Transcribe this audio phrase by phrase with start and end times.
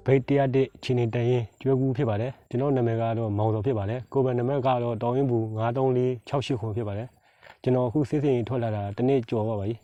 [0.04, 7.08] 101ချင်းနေတန်ရင်ကျွဲကူဖြစ်ပါတယ်ကျွန်တော်နာမည်ကတော့မောင်စောဖြစ်ပါတယ်ကိုယ်ပိုင်နာမည်ကတော့တောင်ရင်ဘူး93468ခုဖြစ်ပါတယ်
[7.62, 9.76] ကျွန်တော်အခုစစ်စင်ထွက်လာတာတစ်နေ့ကြော်ပါပါပြီ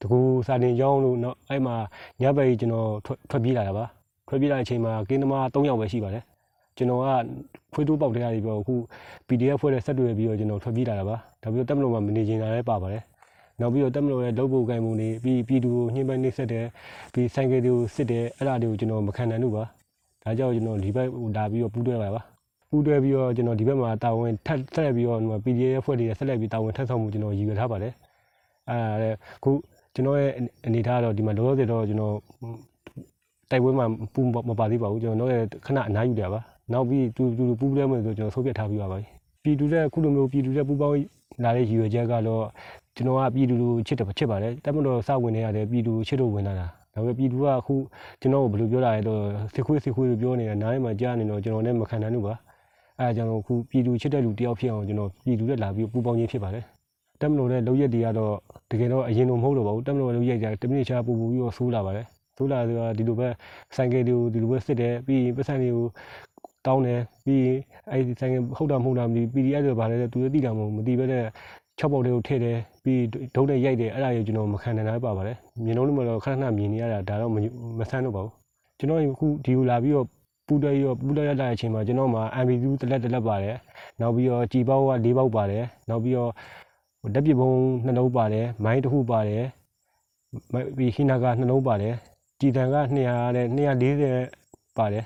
[0.00, 1.74] တကူစာတင်ရောင်းလို့เนาะအဲ့မှာ
[2.20, 3.84] ညဘက်ကြီးကျွန်တော်ထွက်ထွက်ပြေးလာတာပါ
[4.28, 6.24] ထွက်ပြေးလာတဲ့အချိန်မှာကင်းသမား3ယောက်ပဲရှိပါတယ်
[6.76, 7.06] ကျွန်တော်က
[7.72, 8.74] ဖွေးတိုးပေါက်တရားပြီးတော့အခု
[9.28, 13.02] PDF ဖွဲ့တဲ့ဆက်တွေ့ပြီးတော့ကျွန်တော်ထွက်ပြေးလာတာပါဒါပြီးတော့တက်မလို့မှမနေချင်တာလည်းပါပါတယ်
[13.59, 16.65] နောက်ပြီးတော့တက်မလို့ရဲ့လုပ်ဖို့ကိုင်မှုနေပြီးပြည်သူကိုညှိပိုင်းနှိပ်စက်တယ်
[17.13, 19.63] ပြီးဆိုင်ကယ်တွေကိုစစ်တယ်အဲ့ဒါတွေကိုကျွန်တော်မခံနိုင်လို့ပါ
[20.23, 22.21] ဒါကြောင့်ကျွန်တော်ဒီဘက်လာပြီးတော့ပူးတွဲပါပါ
[22.69, 27.93] ပူးတွဲပြီးတော့ကျွန်တော်ဒီဘက်မှာတာဝန်ထပ်ဆက်လက်ပြီးတော့ PDF ဖွဲ့တွေဆက်လက်ပြီးတာဝန်ထပ်ဆောင်မှုကျွန်တော်ရည်ရွယ်ထားပါတယ်
[28.69, 29.51] အဲ့ဒါလည်းအခု
[29.95, 30.31] ကျွန်တော်ရဲ့
[30.67, 32.15] အနေထားကတော့ဒီမှာလောလောဆယ်တော့ကျွန်တော်
[33.49, 36.39] တိုက်ပွဲမှာပူမပါသေးပါဘူးကျွန်တော်လည်းခဏအနားယူတယ်ပါ
[36.73, 38.97] နောက်ပြီးတူတူပူးလဲမယ်ဆိုကျွန်တော်ဆုံးဖြတ်ထားပြီးပါပါ
[39.43, 40.95] ပြည်သူတဲ့ခုလိုမျိုးပြည်သူတဲ့ပူပေါင်း
[41.43, 42.43] လာတဲ့ရည်ရွယ်ချက်ကတော့
[42.99, 47.75] ကျွန်တော်ကပြည်သူလူချစ်တယ်ချစ်ပါတယ်တက်မတော်စဝင်နေရတယ်ပြည်သူချစ်လို့ဝင်လာတာဒါပေမဲ့ပြည်သူကအခု
[48.21, 49.21] ကျွန်တော်ကိုဘယ်လိုပြောတာလဲတော့
[49.53, 52.33] စစ်ခွေးစစ်ခွေးလို့ပြောနေတာနားထဲမှာကြားနေတော့ကျွန်တော်လည်းမခံနိုင်ဘူးပါ
[52.99, 56.63] အဲအကြောင်းအခုပြည်သူချစ်တဲ့လူတယောက်ဖြစ်အောင်ကျွန်တော်ပြည်သူနဲ့လာပြီးပူပေါင်းခြင်းဖြစ်ပါတယ်
[57.19, 58.33] တက်မလို့တဲ့လောက်ရက်တွေကတော့
[58.71, 62.05] တကယ်တော့အရင်လိုမဟုတ်တော့ပါဘူးတက်မလို့လောက်ရက်ကြတမိနစ်ချာပူပူပြီးတော့ဆိုးလာပါတယ်
[62.37, 63.27] ဆိုးလာဆိုတော့ဒီလိုပဲ
[63.75, 65.85] ဆိုင်ကယ်တွေကိုဒီလိုပဲစစ်တယ်ပြီးရင်ပတ်စံတွေကို
[66.65, 67.57] တောင်းတယ်ပြီးရင်
[67.91, 71.23] အဲဒီဆိုင်ကယ်ဟုတ်တာမဟုတ်တာမသိ PDF ဆိုပါလေသူလည်းသိတာမဟုတ်မသိပဲတဲ့
[71.79, 73.03] 6ပေါက်တွေကိုထည့်တယ်ပြီး
[73.35, 77.31] ဒုတ်နဲ့ရိုက်တယ်အဲ့ဒါကြီးကျွန်တော်မခံနိုင်တာပါပါတယ်မြင်လုံးလို့မလို့ခဏခဏမြင်နေရတာဒါတော့
[77.79, 78.33] မဆန်းတော့ပါဘူး
[78.77, 80.07] ကျွန်တော်အခုဒီကိုလာပြီးတော့
[80.47, 83.55] ပူတယ်ရောပူတယ်ရတဲ့အချိန်မှာကျွန်တော်မှာ MB2 တလက်တလက်ပါတယ်
[84.01, 86.31] နောက်ပြီးတော့ជីပေါက်က၄ပေါက်ပါတယ်နောက်ပြီးတော့
[87.15, 87.49] တက်ပြပုံ
[87.85, 89.43] နှလုံးပါတယ်မိုင်းတစ်ခုပါတယ်
[90.77, 91.93] ပြီးဟိနာကနှလုံးပါတယ်
[92.39, 92.77] ကြည်တန်က
[93.11, 95.05] 200နဲ့240ပါတယ်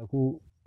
[0.00, 0.18] အခု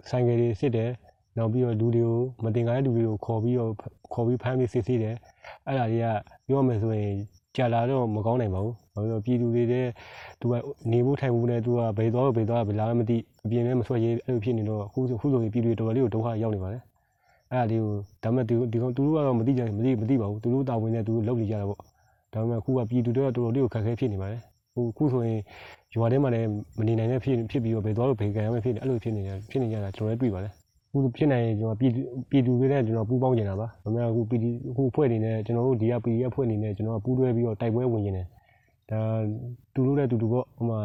[0.09, 0.89] ဆိုင်ကယ်တွေစစ်တယ်
[1.37, 3.71] နောက်ပြီးတော့လူတွေကိုမတင်ကားတဲ့လူတွေကိုခေါ်ပြီးတော့
[4.13, 5.15] ခေါ်ပြီးဖမ်းပြီးစစ်ဆေးတယ်
[5.65, 6.05] အဲ့ဒါတွေက
[6.47, 7.13] ပြောမယ်ဆိုရင်
[7.55, 9.85] ကြာလာတော့မကောင်းနိုင်ပါဘူးဘာလို့လဲပြည်သူတွေတဲ့
[10.39, 10.53] သူက
[10.91, 16.81] နေဖို့ထိုင်ဖို့နဲ့သူကဘယ်သွားဘယ်သွားဘယ်လာမသိအပြင်ထဲမဆွဲရေးအဲ့လိုဖြစ်နေတော့အခုအခုဆိုရင်ပြည်သူတွေတော်တော်လေးကိုဒုက္ခရောက်နေပါတယ်
[17.51, 17.93] အဲ့ဒါလေးကို
[18.23, 21.79] ဒါပေမဲ့ဒီဒီကောင်သူတို့ကတော့မသိကြမသိမသိပါဘူးသူတို့တာဝန်နဲ့သူတို့လုပ်နေကြတာပေါ့
[22.33, 24.41] ဒါပေမဲ့အခုကပြည်သူတွေကတော်တော်လေးကိုခက်ခဲဖြစ်နေပါတယ်
[24.73, 25.39] ဟိုအခုဆိုရင်
[25.95, 26.47] ရွာထဲမှာလည်း
[26.79, 30.56] မနေနိုင်တဲ့ဖြစ်ဖြစ်ပြီးတော့ဘယ်သွားလို့ဘယ်ကံရမယ်ဖြစ်နေအဲ့လိုဖြစ်နေကြဖြစ်နေကြတာကျွန်တော်လည်းတွေ့ပါတယ်အ
[31.03, 38.25] ခုဖြစ်နေရင်ကျွန်တော်ပြည်သူပြည်သူတွေနဲ့ကျွန်တော်ပူးပေါင်းနေတာပါဒါပေမဲ့အခုပြည်အခုဖွဲ့နေနဲ့ကျွန်တော်တို့ဒီက PDF ဖွဲ့နေနဲ့ကျွန်တော်ပူးတွဲပြီးတော့တိုက်ပွဲဝင်နေတယ်
[38.91, 38.99] ဒါ
[39.73, 40.79] တူလို့တဲ့တူတူပေါ့ဟိုမှာ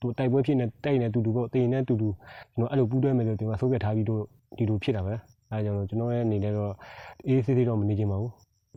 [0.00, 2.08] သူတိုက်ပွဲဖြစ်နေတိုက်နေတူတူပေါ့တင်နေတူတူ
[2.54, 4.22] ကျွန်တော်အဲ့လိုပူးတွဲမယ်လို့ဒီမှာဆုံးဖြတ်ထားပြီးတော့
[4.58, 5.14] ဒီလိုဖြစ်တာပဲ
[5.50, 6.72] အဲကြောင့်ကျွန်တော်ရဲ့အနေနဲ့တော့
[7.26, 8.32] အေးဆေးဆေးတော့မနေချင်ပါဘူး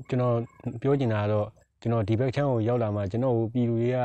[0.10, 0.36] ကျွန်တော်
[0.82, 1.48] ပြောချင်တာကတော့
[1.82, 3.98] ကျွန်တော်ဒီဘက်ချမ်းကိုရောက်လာမှကျွန်တော်ကိုပြည်သူတွေက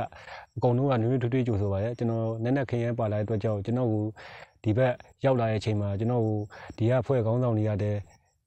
[0.56, 4.04] အကုန်လုံးကနွေးနွေးထွေးထွေးကြိုဆိုပါတယ်ကျွန်တော်နက်နက်ခရင်ပါလာတဲ့အတွက်ကြောင့်ကျွန်တော်ကို
[4.64, 4.92] ဒီဘက်
[5.24, 6.38] ရောက်လာတဲ့အချိန်မှာကျွန်တော်ကို
[6.76, 7.96] ဒီကဖွဲ့ခေါင်းဆောင်တွေရတဲ့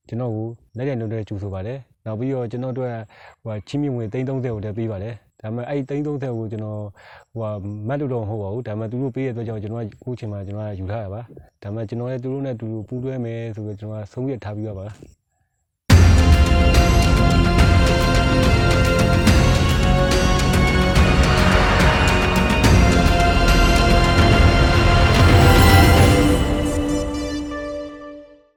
[0.08, 0.48] ကျွန်တော်ကို
[0.78, 2.90] လက်ရည်နှုတ်တဲ့ကြိုဆိုပါတယ်နောက်ပြီးတော့ကျွန်တော်တို့
[3.44, 6.06] ဟိုချင်းမြင့်ဝင်330ကိုလည်းပေးပါတယ်ဒါပေမဲ့အဲ့330
[6.38, 6.82] ကိုကျွန်တော်
[7.38, 7.52] ဟို
[7.88, 11.22] မတ်လို့တော့မဟုတ်ပါဘူးဒါပေမဲ့သူတို့ပေးတဲ့အတွက်ကြောင့်ကျွန်တော်ကအခုချိန်မှာကျွန်တော်ကယူထားတာပါ
[11.64, 14.86] ဒါပေမဲ့ကျွန်တော်လည်းသူတို့နဲ့တူတူပူးတွဲမယ်ဆိုပြီးကျွန်တော်ကဆုံးဖြတ်ထားပြီးပါပါ